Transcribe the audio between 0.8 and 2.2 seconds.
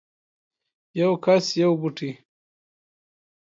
یو کس یو بوټی